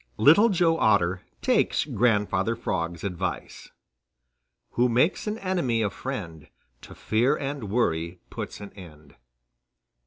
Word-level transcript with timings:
_]VI 0.17 0.23
LITTLE 0.23 0.49
JOE 0.49 0.77
OTTER 0.79 1.21
TAKES 1.43 1.85
GRANDFATHER 1.85 2.55
FROG'S 2.55 3.03
ADVICE 3.03 3.69
Who 4.71 4.89
makes 4.89 5.27
an 5.27 5.37
enemy 5.37 5.83
a 5.83 5.91
friend, 5.91 6.47
To 6.81 6.95
fear 6.95 7.35
and 7.37 7.69
worry 7.69 8.19
puts 8.31 8.59
an 8.61 8.73
end. 8.73 9.15